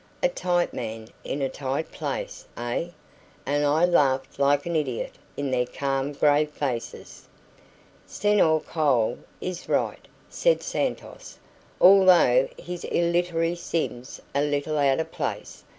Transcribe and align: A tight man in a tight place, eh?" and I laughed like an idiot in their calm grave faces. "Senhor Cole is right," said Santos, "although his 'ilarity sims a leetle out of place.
A 0.23 0.29
tight 0.29 0.73
man 0.73 1.09
in 1.23 1.43
a 1.43 1.47
tight 1.47 1.91
place, 1.91 2.47
eh?" 2.57 2.87
and 3.45 3.63
I 3.63 3.85
laughed 3.85 4.39
like 4.39 4.65
an 4.65 4.75
idiot 4.75 5.13
in 5.37 5.51
their 5.51 5.67
calm 5.67 6.11
grave 6.13 6.49
faces. 6.49 7.27
"Senhor 8.07 8.61
Cole 8.61 9.19
is 9.41 9.69
right," 9.69 10.07
said 10.27 10.63
Santos, 10.63 11.37
"although 11.79 12.49
his 12.57 12.83
'ilarity 12.85 13.53
sims 13.55 14.19
a 14.33 14.41
leetle 14.41 14.79
out 14.79 14.99
of 14.99 15.11
place. 15.11 15.63